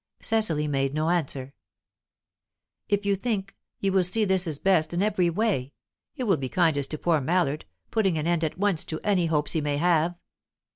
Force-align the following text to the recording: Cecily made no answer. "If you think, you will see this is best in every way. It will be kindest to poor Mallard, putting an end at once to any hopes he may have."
Cecily 0.19 0.67
made 0.67 0.95
no 0.95 1.11
answer. 1.11 1.53
"If 2.89 3.05
you 3.05 3.15
think, 3.15 3.55
you 3.81 3.91
will 3.91 4.03
see 4.03 4.25
this 4.25 4.47
is 4.47 4.57
best 4.57 4.95
in 4.95 5.03
every 5.03 5.29
way. 5.29 5.73
It 6.15 6.23
will 6.23 6.37
be 6.37 6.49
kindest 6.49 6.89
to 6.89 6.97
poor 6.97 7.21
Mallard, 7.21 7.65
putting 7.91 8.17
an 8.17 8.25
end 8.25 8.43
at 8.43 8.57
once 8.57 8.83
to 8.85 8.99
any 9.03 9.27
hopes 9.27 9.51
he 9.53 9.61
may 9.61 9.77
have." 9.77 10.17